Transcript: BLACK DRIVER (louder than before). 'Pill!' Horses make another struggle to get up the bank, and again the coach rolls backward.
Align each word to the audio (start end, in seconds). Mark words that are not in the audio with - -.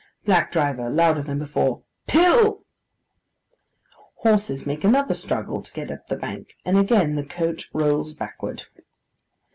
BLACK 0.25 0.51
DRIVER 0.51 0.89
(louder 0.89 1.21
than 1.21 1.37
before). 1.37 1.83
'Pill!' 2.07 2.65
Horses 4.15 4.65
make 4.65 4.83
another 4.83 5.13
struggle 5.13 5.61
to 5.61 5.73
get 5.73 5.91
up 5.91 6.07
the 6.07 6.15
bank, 6.15 6.55
and 6.65 6.75
again 6.75 7.13
the 7.13 7.23
coach 7.23 7.69
rolls 7.71 8.15
backward. 8.15 8.63